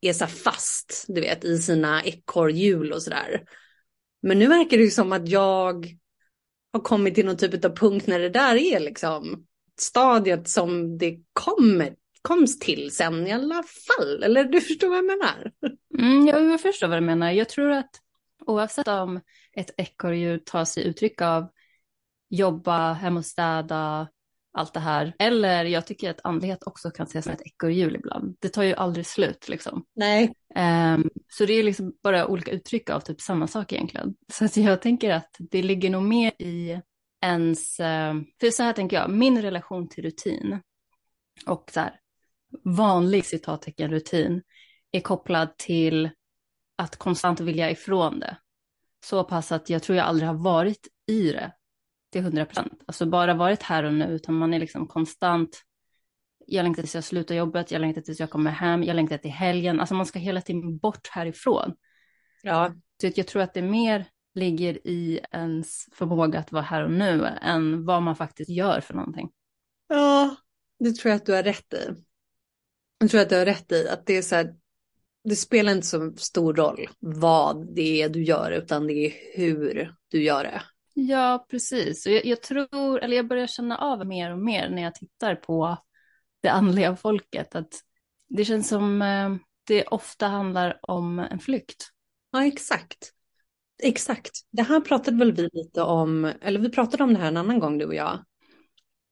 [0.00, 3.42] är så fast, du vet, i sina ekorrhjul och sådär.
[4.22, 5.86] Men nu verkar det ju som att jag
[6.72, 9.46] har kommit till någon typ av punkt när det där är liksom
[9.80, 14.22] stadiet som det kommer, koms till sen i alla fall.
[14.22, 15.52] Eller du förstår vad jag menar?
[15.98, 17.30] Mm, jag förstår vad du menar.
[17.30, 17.90] Jag tror att
[18.46, 19.20] oavsett om
[19.52, 21.48] ett ekorrhjul tar sig uttryck av
[22.30, 24.08] jobba, hem och städa,
[24.54, 25.14] allt det här.
[25.18, 28.36] Eller jag tycker att andlighet också kan ses som ett ekorrhjul ibland.
[28.40, 29.84] Det tar ju aldrig slut liksom.
[29.94, 30.34] Nej.
[30.94, 34.14] Um, så det är liksom bara olika uttryck av typ samma sak egentligen.
[34.32, 36.80] Så jag tänker att det ligger nog mer i
[37.24, 40.60] ens, uh, för så här tänker jag, min relation till rutin
[41.46, 42.00] och så här
[42.64, 44.42] vanlig citattecken rutin
[44.92, 46.10] är kopplad till
[46.76, 48.36] att konstant vilja ifrån det.
[49.04, 51.52] Så pass att jag tror jag aldrig har varit i det
[52.12, 52.82] till 100 procent.
[52.86, 55.62] Alltså bara varit här och nu, utan man är liksom konstant.
[56.46, 59.30] Jag längtar tills jag slutar jobbet, jag längtar tills jag kommer hem, jag längtar till
[59.30, 59.80] helgen.
[59.80, 61.74] Alltså man ska hela tiden bort härifrån.
[62.42, 62.74] Ja.
[63.00, 67.26] Så jag tror att det mer ligger i ens förmåga att vara här och nu
[67.42, 69.30] än vad man faktiskt gör för någonting.
[69.88, 70.36] Ja,
[70.78, 71.88] det tror jag att du har rätt i.
[72.98, 74.54] Jag tror att du har rätt i att det är så här,
[75.24, 79.94] det spelar inte så stor roll vad det är du gör, utan det är hur
[80.08, 80.62] du gör det.
[80.94, 82.06] Ja, precis.
[82.06, 85.34] Och jag, jag, tror, eller jag börjar känna av mer och mer när jag tittar
[85.34, 85.76] på
[86.42, 87.74] det andliga folket, att
[88.28, 89.34] det känns som eh,
[89.66, 91.88] det ofta handlar om en flykt.
[92.30, 93.12] Ja, exakt.
[93.82, 94.40] Exakt.
[94.50, 97.58] Det här pratade väl vi lite om, eller vi pratade om det här en annan
[97.58, 98.24] gång du och jag.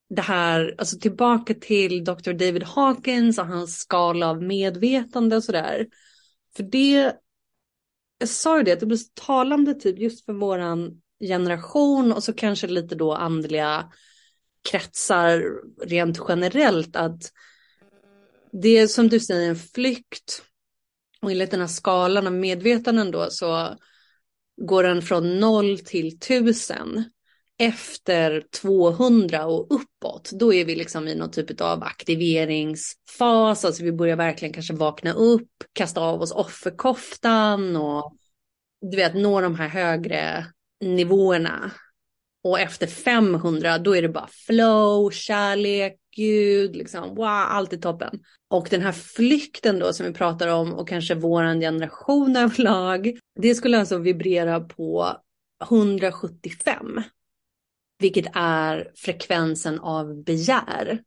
[0.08, 2.32] Det här, alltså tillbaka till Dr.
[2.32, 5.86] David Hawkins och hans skala av medvetande och sådär.
[6.56, 7.16] För det,
[8.18, 12.24] jag sa ju det, att det blir så talande typ just för våran generation och
[12.24, 13.92] så kanske lite då andliga
[14.70, 15.44] kretsar
[15.86, 17.32] rent generellt att
[18.52, 20.42] det är som du säger en flykt
[21.22, 23.76] och enligt den här skalan av medvetanden då så
[24.66, 27.04] går den från noll till tusen
[27.58, 33.92] efter 200 och uppåt, då är vi liksom i någon typ av aktiveringsfas, alltså vi
[33.92, 38.16] börjar verkligen kanske vakna upp, kasta av oss offerkoftan och
[38.90, 40.46] du vet nå de här högre
[40.80, 41.70] nivåerna.
[42.44, 48.20] Och efter 500 då är det bara flow, kärlek, Gud, liksom wow, allt är toppen.
[48.50, 53.54] Och den här flykten då som vi pratar om och kanske våran generation överlag, det
[53.54, 55.16] skulle alltså vibrera på
[55.70, 57.02] 175.
[57.98, 61.02] Vilket är frekvensen av begär.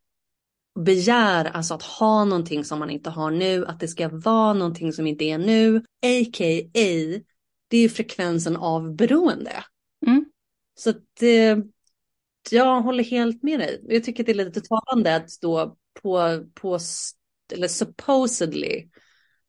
[0.78, 4.92] Begär, alltså att ha någonting som man inte har nu, att det ska vara någonting
[4.92, 7.20] som inte är nu, a.k.a
[7.68, 9.64] det är frekvensen av beroende.
[10.06, 10.24] Mm.
[10.74, 11.58] Så att eh,
[12.52, 13.84] jag håller helt med dig.
[13.88, 16.78] Jag tycker att det är lite talande att då på, på
[17.52, 18.88] eller supposedly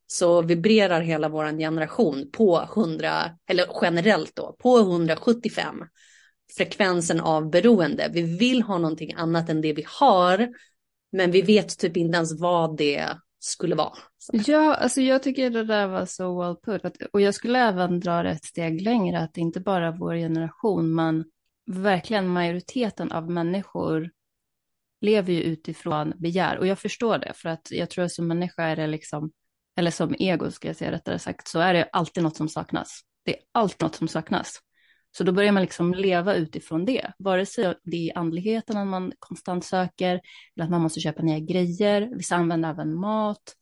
[0.07, 3.09] så vibrerar hela vår generation på 100,
[3.47, 5.83] eller generellt då, på 175
[6.57, 8.09] frekvensen av beroende.
[8.13, 10.49] Vi vill ha någonting annat än det vi har,
[11.11, 13.07] men vi vet typ inte ens vad det
[13.39, 13.93] skulle vara.
[14.31, 16.97] Ja, alltså jag tycker det där var så well put.
[17.13, 20.95] Och jag skulle även dra det ett steg längre, att det inte bara vår generation,
[20.95, 21.25] men
[21.67, 24.11] verkligen majoriteten av människor
[25.01, 26.57] lever ju utifrån begär.
[26.57, 29.31] Och jag förstår det, för att jag tror att som människa är det liksom,
[29.75, 33.01] eller som ego ska jag säga rättare sagt, så är det alltid något som saknas.
[33.25, 34.59] Det är alltid något som saknas.
[35.17, 39.65] Så då börjar man liksom leva utifrån det, vare sig det är andligheten man konstant
[39.65, 40.21] söker,
[40.55, 43.55] eller att man måste köpa nya grejer, vissa använder även mat,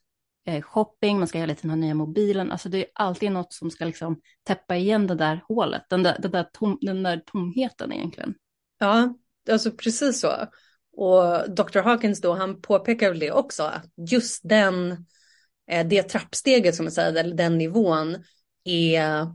[0.47, 3.71] Eh, shopping, man ska hela tiden ha nya mobilen, alltså det är alltid något som
[3.71, 7.91] ska liksom täppa igen det där hålet, den där, den där, tom, den där tomheten
[7.91, 8.33] egentligen.
[8.79, 9.17] Ja,
[9.51, 10.31] alltså precis så.
[10.97, 11.79] Och Dr.
[11.79, 14.91] Hawkins då, han påpekar väl det också, att just den,
[15.71, 18.17] eh, det trappsteget som man säger, eller den nivån,
[18.63, 19.27] är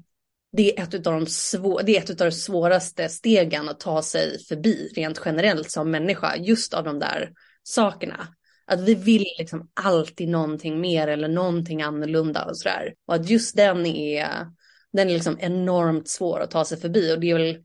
[0.53, 4.03] det är, ett av de svå, det är ett av de svåraste stegen att ta
[4.03, 8.29] sig förbi rent generellt som människa, just av de där sakerna.
[8.73, 12.95] Att vi vill liksom alltid någonting mer eller någonting annorlunda och sådär.
[13.07, 14.47] Och att just den är,
[14.93, 17.65] den är liksom enormt svår att ta sig förbi och det är väl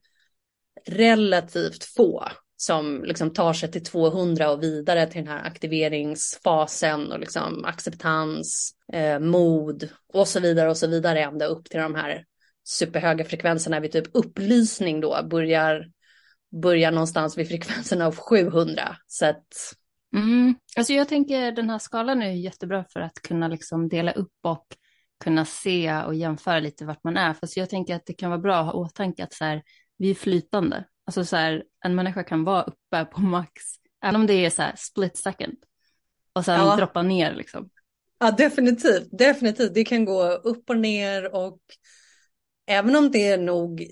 [0.88, 2.24] relativt få
[2.58, 8.72] som liksom tar sig till 200 och vidare till den här aktiveringsfasen och liksom acceptans,
[8.94, 12.26] eh, mod och så vidare och så vidare ända upp till de här
[12.64, 15.86] superhöga frekvenserna vid typ upplysning då börjar,
[16.62, 18.98] börjar någonstans vid frekvensen av 700.
[19.08, 19.76] Så att...
[20.16, 20.56] Mm.
[20.78, 24.66] Alltså jag tänker den här skalan är jättebra för att kunna liksom dela upp och
[25.24, 27.34] kunna se och jämföra lite vart man är.
[27.34, 29.64] Fast jag tänker att det kan vara bra att ha åtanke att så här,
[29.98, 30.86] vi är flytande.
[31.06, 33.52] Alltså så här, en människa kan vara uppe på max,
[34.04, 35.56] även om det är så här split second.
[36.34, 36.76] Och sen Ja.
[36.76, 37.70] droppa ner liksom.
[38.20, 39.08] Ja, definitivt.
[39.12, 39.74] Definitivt.
[39.74, 41.60] Det kan gå upp och ner och
[42.68, 43.88] även om det nog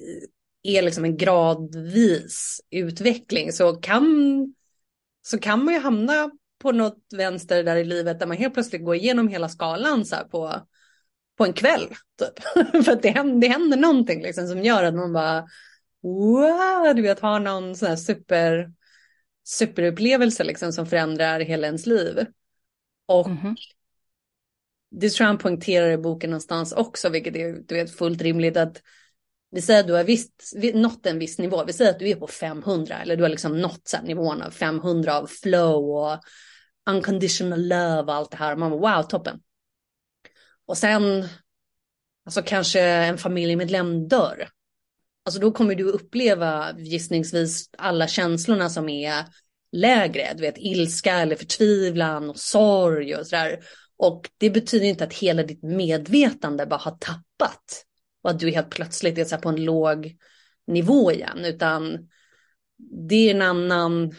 [0.64, 4.54] är liksom en gradvis utveckling så kan,
[5.26, 8.86] så kan man ju hamna på något vänster där i livet där man helt plötsligt
[8.86, 10.68] går igenom hela skalan så här på,
[11.38, 11.88] på en kväll.
[12.20, 12.84] Typ.
[12.86, 15.46] För att det händer, det händer någonting liksom som gör att man bara
[16.02, 18.72] wow, du vet, har någon sån här super,
[19.44, 22.26] superupplevelse liksom som förändrar hela ens liv.
[23.06, 23.56] Och Mhm.
[24.92, 28.58] det tror jag han poängterar i boken någonstans också, vilket är du vet, fullt rimligt
[28.58, 28.82] att
[29.54, 32.16] vi säger att du har visst, nått en viss nivå, vi säger att du är
[32.16, 36.20] på 500 eller du har liksom nått så här nivån av 500 av flow och
[36.90, 38.56] unconditional love och allt det här.
[38.56, 39.40] Man bara wow, toppen.
[40.66, 41.28] Och sen,
[42.26, 44.50] alltså kanske en familjemedlem dör.
[45.26, 49.26] Alltså då kommer du uppleva gissningsvis alla känslorna som är
[49.72, 53.60] lägre, du vet ilska eller förtvivlan och sorg och sådär.
[53.98, 57.86] Och det betyder inte att hela ditt medvetande bara har tappat
[58.24, 60.18] och att du helt plötsligt är så här på en låg
[60.68, 62.10] nivå igen, utan
[63.10, 64.14] det är en annan,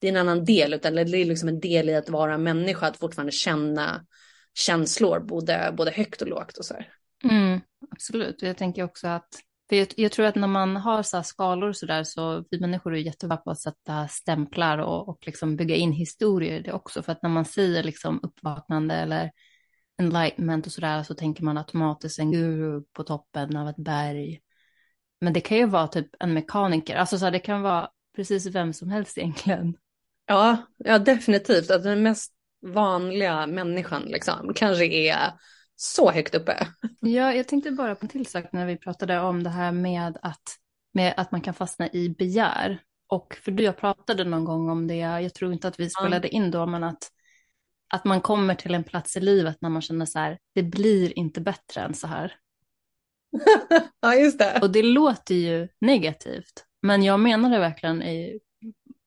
[0.00, 2.86] det är en annan del, utan det är liksom en del i att vara människa,
[2.86, 4.06] att fortfarande känna
[4.54, 6.88] känslor, både, både högt och lågt och så här.
[7.24, 9.28] Mm, absolut, jag tänker också att
[9.68, 12.44] för jag, jag tror att när man har så här skalor och så där så
[12.50, 16.62] vi människor är jättebra på att sätta stämplar och, och liksom bygga in historier i
[16.62, 17.02] det också.
[17.02, 19.30] För att när man säger liksom uppvaknande eller
[19.98, 24.40] enlightenment och så där så tänker man automatiskt en guru på toppen av ett berg.
[25.20, 28.46] Men det kan ju vara typ en mekaniker, alltså så här, det kan vara precis
[28.46, 29.76] vem som helst egentligen.
[30.26, 31.70] Ja, ja definitivt.
[31.70, 32.32] Att den mest
[32.66, 35.32] vanliga människan liksom kanske är
[35.76, 36.66] så högt uppe.
[37.00, 40.18] Ja, jag tänkte bara på en till sak när vi pratade om det här med
[40.22, 40.42] att,
[40.92, 42.78] med att man kan fastna i begär.
[43.06, 46.28] Och för du jag pratade någon gång om det, jag tror inte att vi spelade
[46.28, 47.10] in då, men att,
[47.94, 51.18] att man kommer till en plats i livet när man känner så här, det blir
[51.18, 52.36] inte bättre än så här.
[54.00, 54.58] ja, just det.
[54.62, 58.40] Och det låter ju negativt, men jag menar det verkligen i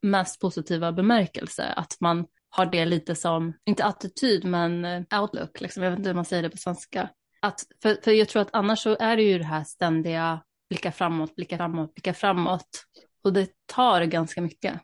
[0.01, 5.83] mest positiva bemärkelse, att man har det lite som, inte attityd, men eh, outlook, liksom.
[5.83, 7.09] jag vet inte hur man säger det på svenska.
[7.41, 10.91] Att, för, för jag tror att annars så är det ju det här ständiga blicka
[10.91, 12.85] framåt, blicka framåt, blicka framåt.
[13.23, 14.79] Och det tar ganska mycket.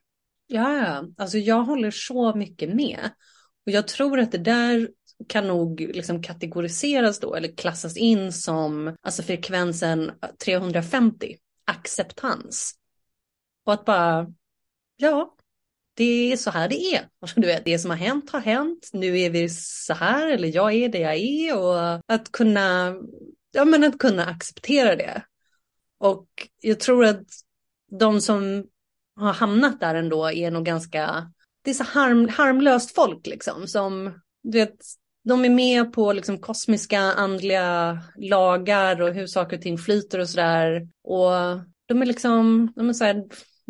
[0.48, 1.04] Ja, ja.
[1.18, 3.10] alltså jag håller så mycket med.
[3.66, 4.90] Och jag tror att det där
[5.28, 10.12] kan nog liksom kategoriseras då eller klassas in som alltså frekvensen
[10.46, 12.74] 350, acceptans.
[13.66, 14.28] Och att bara,
[14.96, 15.36] ja,
[15.94, 17.10] det är så här det är.
[17.20, 20.56] Alltså, Du vet, det som har hänt har hänt, nu är vi så här eller
[20.56, 22.96] jag är det jag är och att kunna,
[23.52, 25.24] ja men att kunna acceptera det.
[25.98, 26.28] Och
[26.60, 27.26] jag tror att
[27.92, 28.68] de som
[29.16, 31.32] har hamnat där ändå är nog ganska,
[31.64, 34.78] det är så harm, harmlöst folk liksom som, du vet,
[35.24, 40.30] de är med på liksom kosmiska andliga lagar och hur saker och ting flyter och
[40.30, 40.88] sådär.
[41.04, 41.32] Och
[41.86, 43.24] de är liksom, de är så här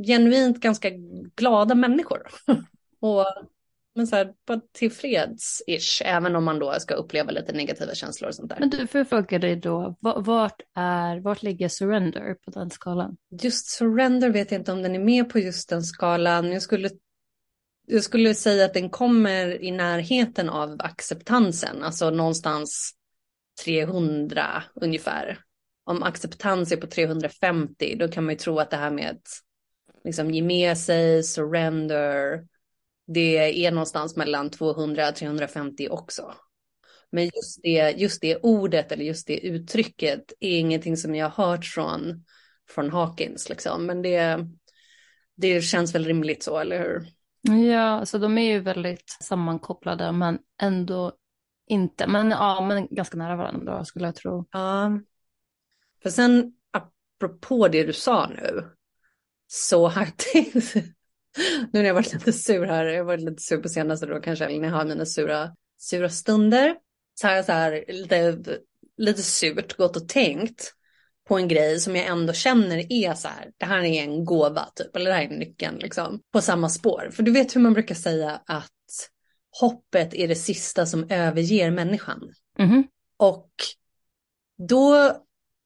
[0.07, 0.89] genuint ganska
[1.35, 2.27] glada människor.
[2.99, 3.25] och
[3.95, 8.35] men så här, bara tillfreds-ish, även om man då ska uppleva lite negativa känslor och
[8.35, 8.57] sånt där.
[8.59, 12.69] Men du, får jag fråga dig då, va- vart, är, vart ligger surrender på den
[12.69, 13.17] skalan?
[13.41, 16.51] Just surrender vet jag inte om den är med på just den skalan.
[16.51, 16.89] Jag skulle,
[17.85, 22.91] jag skulle säga att den kommer i närheten av acceptansen, alltså någonstans
[23.65, 25.39] 300 ungefär.
[25.85, 29.27] Om acceptans är på 350, då kan man ju tro att det här med att
[30.03, 32.47] liksom ge med sig, surrender,
[33.07, 36.33] det är någonstans mellan 200 och 350 också.
[37.11, 41.47] Men just det, just det ordet eller just det uttrycket är ingenting som jag har
[41.47, 42.25] hört från,
[42.69, 43.49] från Hawkins.
[43.49, 43.85] Liksom.
[43.85, 44.47] Men det,
[45.35, 47.07] det känns väl rimligt så, eller hur?
[47.43, 51.11] Ja, så de är ju väldigt sammankopplade, men ändå
[51.67, 52.07] inte.
[52.07, 54.45] Men ja, men ganska nära varandra skulle jag tro.
[54.51, 54.99] Ja.
[56.03, 58.69] För sen, apropå det du sa nu,
[59.47, 63.41] så har jag tänkt, nu när jag varit lite sur här, jag har varit lite
[63.41, 66.75] sur på senaste då kanske, eller när jag har mina sura, sura stunder,
[67.13, 68.39] så har jag så här lite,
[68.97, 70.73] lite surt gått och tänkt
[71.27, 74.69] på en grej som jag ändå känner är så här, det här är en gåva
[74.75, 77.09] typ, eller det här är nyckeln liksom, på samma spår.
[77.13, 78.69] För du vet hur man brukar säga att
[79.59, 82.33] hoppet är det sista som överger människan.
[82.59, 82.87] Mhm.
[83.17, 83.51] Och
[84.67, 84.93] då,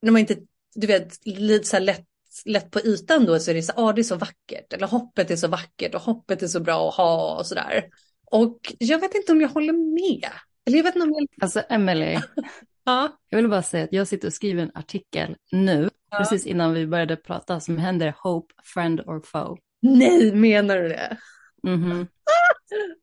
[0.02, 0.36] när man inte,
[0.74, 2.06] du vet, lite så här lätt,
[2.44, 5.30] lätt på ytan då så är det så, ah, det är så vackert, eller hoppet
[5.30, 7.84] är så vackert och hoppet är så bra att ha och sådär.
[8.30, 10.30] Och jag vet inte om jag håller med.
[10.66, 11.26] Eller jag vet inte om jag...
[11.40, 12.18] Alltså Emily,
[12.88, 13.18] Ja.
[13.28, 16.18] jag vill bara säga att jag sitter och skriver en artikel nu Ja.
[16.18, 19.56] precis innan vi började prata som händer Hope, Friend or Foe.
[19.82, 21.16] Nej, menar du det?
[21.62, 21.88] Mhm.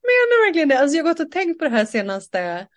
[0.08, 0.80] Menar du verkligen det?
[0.80, 2.68] Alltså jag har gått och tänkt på det här senaste,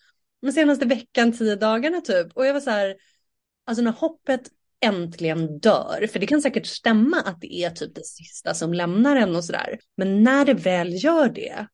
[0.43, 2.27] den senaste veckan, tio dagarna typ.
[2.35, 2.97] Och jag var så här,
[3.67, 4.41] alltså när hoppet
[4.81, 9.17] äntligen dör, för det kan säkert stämma att det är typ det sista som lämnar
[9.17, 9.79] en och sådär.
[9.97, 11.67] Men när det väl gör det,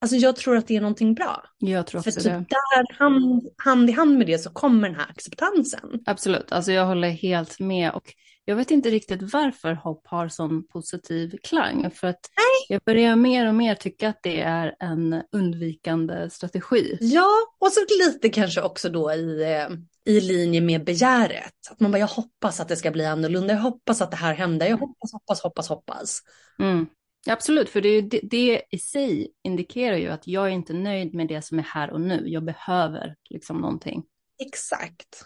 [0.00, 1.44] alltså jag tror att det är någonting bra.
[1.58, 2.44] Jag tror För också typ det.
[2.48, 6.02] där, hand, hand i hand med det så kommer den här acceptansen.
[6.06, 10.66] Absolut, alltså jag håller helt med och jag vet inte riktigt varför hopp har sån
[10.68, 11.90] positiv klang.
[11.90, 12.20] För att
[12.68, 16.98] jag börjar mer och mer tycka att det är en undvikande strategi.
[17.00, 17.30] Ja,
[17.60, 19.76] och så lite kanske också då i, eh,
[20.14, 21.54] i linje med begäret.
[21.70, 24.34] Att man bara, jag hoppas att det ska bli annorlunda, jag hoppas att det här
[24.34, 26.20] händer, jag hoppas, hoppas, hoppas, hoppas.
[26.58, 26.86] Mm.
[27.28, 31.28] Absolut, för det, det, det i sig indikerar ju att jag är inte nöjd med
[31.28, 32.22] det som är här och nu.
[32.26, 34.04] Jag behöver liksom någonting.
[34.38, 35.24] Exakt.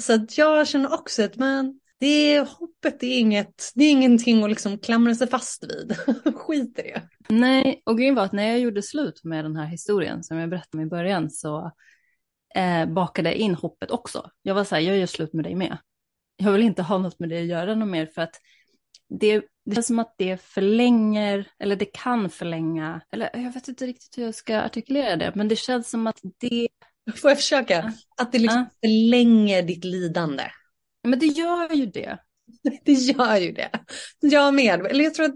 [0.00, 3.90] Så att jag känner också att man, det är, hoppet det är, inget, det är
[3.90, 5.96] ingenting att liksom klamra sig fast vid.
[6.34, 7.02] Skit i det.
[7.28, 10.50] Nej, och grejen var att när jag gjorde slut med den här historien som jag
[10.50, 11.72] berättade om i början så
[12.54, 14.30] eh, bakade jag in hoppet också.
[14.42, 15.78] Jag var så här, jag gör slut med dig med.
[16.36, 18.34] Jag vill inte ha något med dig att göra något mer för att
[19.08, 23.86] det, det känns som att det förlänger, eller det kan förlänga, eller jag vet inte
[23.86, 26.68] riktigt hur jag ska artikulera det, men det känns som att det,
[27.16, 27.92] Får jag försöka?
[28.16, 30.44] Att det liksom förlänger ditt lidande.
[31.08, 32.18] men det gör ju det.
[32.84, 33.70] Det gör ju det.
[34.20, 34.86] Jag med.
[34.86, 35.34] Eller jag tror att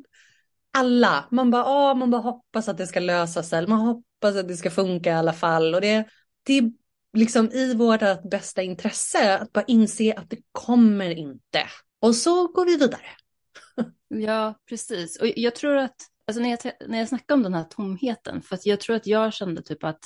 [0.78, 3.66] alla, man bara, åh, man bara hoppas att det ska lösa sig.
[3.66, 5.74] Man hoppas att det ska funka i alla fall.
[5.74, 6.06] Och det,
[6.42, 6.72] det är
[7.16, 11.66] liksom i vårt bästa intresse att bara inse att det kommer inte.
[12.00, 13.06] Och så går vi vidare.
[14.09, 15.20] Ja, precis.
[15.20, 15.96] Och jag tror att,
[16.26, 19.06] alltså när jag, när jag snackar om den här tomheten, för att jag tror att
[19.06, 20.00] jag kände typ att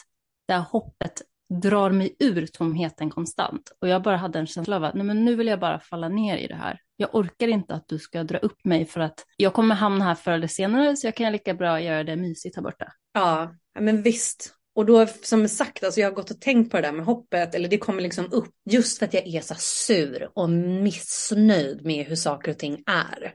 [0.47, 1.23] det här hoppet
[1.61, 3.73] drar mig ur tomheten konstant.
[3.81, 6.09] Och jag bara hade en känsla av att nej, men nu vill jag bara falla
[6.09, 6.81] ner i det här.
[6.97, 10.15] Jag orkar inte att du ska dra upp mig för att jag kommer hamna här
[10.15, 12.93] förr eller senare så jag kan lika bra göra det mysigt här borta.
[13.13, 14.55] Ja, men visst.
[14.75, 17.55] Och då som sagt, alltså jag har gått och tänkt på det där med hoppet,
[17.55, 22.07] eller det kommer liksom upp, just för att jag är så sur och missnöjd med
[22.07, 23.35] hur saker och ting är.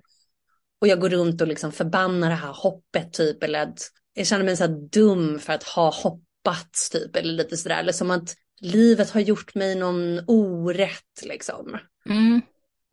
[0.82, 3.80] Och jag går runt och liksom förbannar det här hoppet typ, eller att
[4.13, 8.11] jag känner mig så dum för att ha hoppats typ, eller lite sådär, eller som
[8.11, 11.78] att livet har gjort mig någon orätt liksom.
[12.09, 12.41] Mm.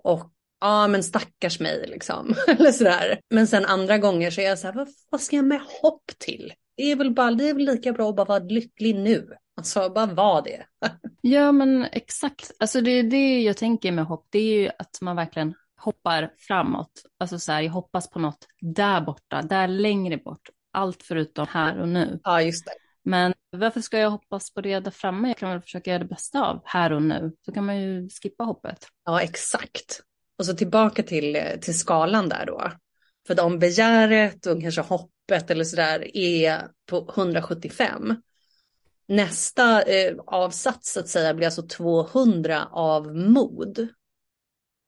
[0.04, 0.30] Och
[0.60, 3.20] ja, men stackars mig liksom, eller sådär.
[3.30, 6.12] Men sen andra gånger så är jag så här, vad, vad ska jag med hopp
[6.18, 6.52] till?
[6.76, 9.28] Det är väl bara, det är väl lika bra att bara vara lycklig nu.
[9.56, 10.66] Alltså bara vara det.
[11.26, 12.52] Ja, men exakt.
[12.58, 14.26] Alltså det är det jag tänker med hopp.
[14.30, 15.54] Det är ju att man verkligen
[15.84, 17.02] hoppar framåt.
[17.18, 20.48] Alltså så här, jag hoppas på något där borta, där längre bort.
[20.72, 22.20] Allt förutom här och nu.
[22.24, 22.72] Ja, just det.
[23.04, 25.28] Men varför ska jag hoppas på det där framme?
[25.28, 27.32] Jag kan väl försöka göra det bästa av här och nu.
[27.44, 28.86] Så kan man ju skippa hoppet.
[29.04, 30.00] Ja, exakt.
[30.38, 32.72] Och så tillbaka till, till skalan där då.
[33.26, 38.16] För om begäret och kanske hoppet eller sådär är på 175.
[39.08, 43.88] Nästa eh, avsats så att säga blir alltså 200 av mod.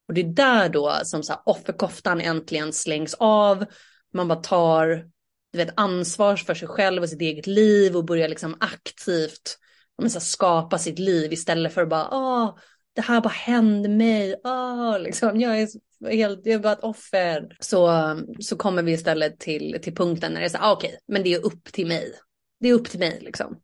[0.09, 3.64] Och det är där då som så här, offerkoftan äntligen slängs av.
[4.12, 5.04] Man bara tar
[5.52, 9.59] du vet, ansvar för sig själv och sitt eget liv och börjar liksom aktivt
[9.98, 12.59] men, så här, skapa sitt liv istället för att bara, åh,
[12.92, 15.68] det här bara hände mig, åh, liksom, jag är
[16.11, 17.57] helt, jag är bara ett offer.
[17.61, 17.90] Så,
[18.40, 21.00] så kommer vi istället till, till punkten när det är så här, ah, okej, okay,
[21.09, 22.12] men det är upp till mig.
[22.61, 23.57] Det är upp till mig liksom.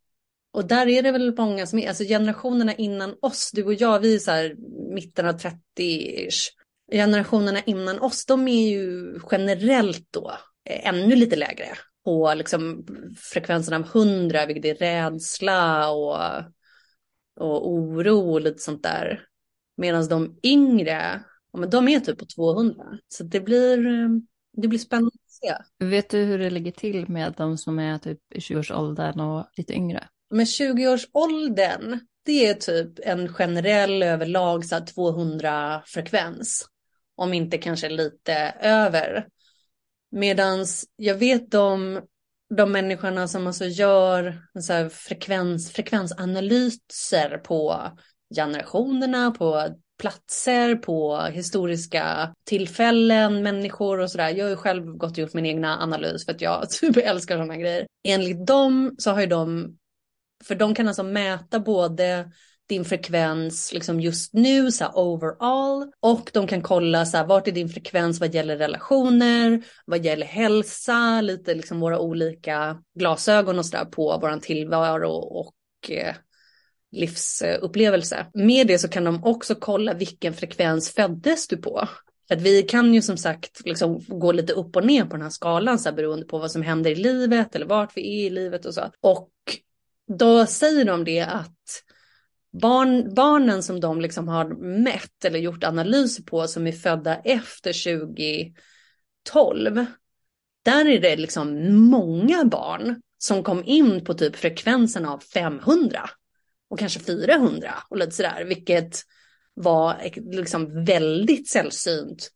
[0.53, 4.01] Och där är det väl många som är, alltså generationerna innan oss, du och jag,
[4.01, 4.55] vi är så här
[4.95, 6.49] mitten av 30-ish.
[6.93, 10.33] Generationerna innan oss, de är ju generellt då
[10.65, 11.69] eh, ännu lite lägre
[12.05, 12.87] på liksom
[13.17, 16.17] frekvensen av 100, vilket är rädsla och,
[17.41, 19.27] och oro och lite sånt där.
[19.77, 22.85] Medan de yngre, ja, men de är typ på 200.
[23.09, 24.09] Så det blir, eh,
[24.53, 25.55] det blir spännande att se.
[25.85, 29.73] Vet du hur det ligger till med de som är typ i 20-årsåldern och lite
[29.73, 30.09] yngre?
[30.33, 34.65] Men 20-årsåldern, det är typ en generell överlag
[34.95, 36.67] 200 frekvens.
[37.17, 39.27] Om inte kanske lite över.
[40.11, 42.01] Medans jag vet de,
[42.57, 47.91] de människorna som alltså gör så här frekvens, frekvensanalyser på
[48.35, 49.69] generationerna, på
[50.03, 54.29] platser, på historiska tillfällen, människor och sådär.
[54.29, 57.37] Jag har ju själv gått och gjort min egna analys för att jag typ älskar
[57.37, 57.87] sådana grejer.
[58.09, 59.77] Enligt dem så har ju de,
[60.45, 62.31] för de kan alltså mäta både
[62.69, 65.93] din frekvens liksom just nu, så här, overall.
[66.01, 70.27] Och de kan kolla så här, vart är din frekvens vad gäller relationer, vad gäller
[70.27, 76.15] hälsa, lite liksom våra olika glasögon och så där på våran tillvaro och eh,
[76.93, 78.27] livsupplevelse.
[78.35, 81.89] Med det så kan de också kolla vilken frekvens föddes du på.
[82.29, 85.23] För att vi kan ju som sagt liksom gå lite upp och ner på den
[85.23, 88.27] här skalan så här, beroende på vad som händer i livet eller vart vi är
[88.27, 88.91] i livet och så.
[89.01, 89.32] Och
[90.19, 91.83] då säger de det att
[92.61, 94.49] barn, barnen som de liksom har
[94.83, 97.73] mätt eller gjort analyser på som är födda efter
[99.25, 99.87] 2012,
[100.65, 106.11] där är det liksom många barn som kom in på typ frekvensen av 500
[106.69, 109.03] och kanske 400 och lite sådär, vilket
[109.55, 112.31] var liksom väldigt sällsynt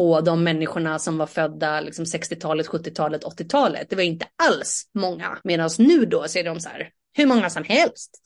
[0.00, 3.90] på de människorna som var födda liksom 60-talet, 70-talet, 80-talet.
[3.90, 5.38] Det var inte alls många.
[5.44, 8.22] Medan nu då så är de så här, hur många som helst.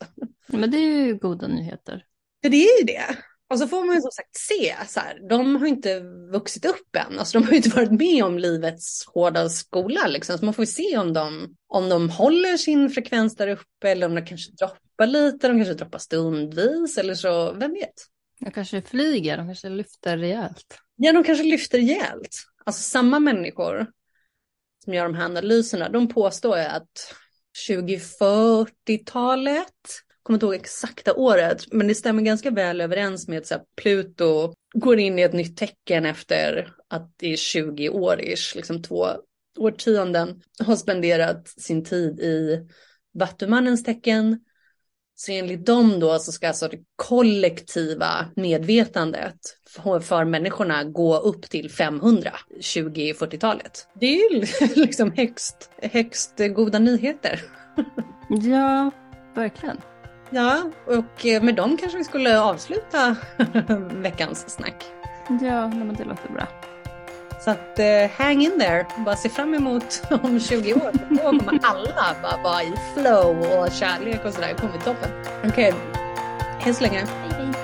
[0.46, 2.04] Men det är ju goda nyheter.
[2.40, 3.16] Ja, det är ju det.
[3.50, 6.00] Och så får man ju som sagt se, så här, de har inte
[6.32, 7.18] vuxit upp än.
[7.18, 10.38] Alltså de har ju inte varit med om livets hårda skola liksom.
[10.38, 14.06] Så man får ju se om de, om de håller sin frekvens där uppe eller
[14.06, 17.94] om de kanske droppar lite, de kanske droppar stundvis eller så, vem vet.
[18.40, 20.78] De kanske flyger, de kanske lyfter rejält.
[20.96, 22.36] Ja, de kanske lyfter rejält.
[22.64, 23.86] Alltså samma människor
[24.84, 27.14] som gör de här analyserna, de påstår ju att
[27.68, 29.64] 2040-talet,
[30.22, 34.98] kommer inte ihåg exakta året, men det stämmer ganska väl överens med att Pluto går
[34.98, 39.06] in i ett nytt tecken efter att det är 20 år ish, liksom två
[39.58, 42.68] årtionden, har spenderat sin tid i
[43.14, 44.40] Vattumannens tecken
[45.16, 49.36] så enligt dem då så ska alltså det kollektiva medvetandet
[49.68, 53.88] för, för människorna gå upp till 500 2040-talet.
[54.00, 54.46] Det är ju
[54.76, 57.40] liksom högst, högst goda nyheter.
[58.28, 58.90] Ja,
[59.34, 59.80] verkligen.
[60.30, 63.16] Ja, och med dem kanske vi skulle avsluta
[63.92, 64.84] veckans snack.
[65.28, 66.48] Ja, men det låter bra.
[67.44, 70.90] Så att eh, hang in there, bara se fram emot om 20 år.
[71.08, 74.48] Då kommer alla bara vara i flow och kärlek och sådär.
[74.48, 75.10] Det kommer bli toppen.
[75.44, 75.72] Okej, okay.
[76.60, 76.98] hej så länge.
[76.98, 77.63] Hej, hej.